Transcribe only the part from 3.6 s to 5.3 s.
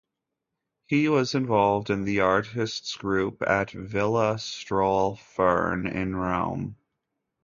Villa Strohl